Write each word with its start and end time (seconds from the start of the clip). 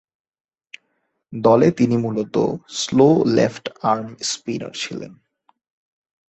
দলে 1.33 1.67
তিনি 1.71 1.95
মূলতঃ 1.97 2.47
স্লো 2.69 3.07
লেফট 3.25 3.65
আর্ম 3.83 4.07
স্পিনার 4.21 4.73
ছিলেন। 4.73 5.11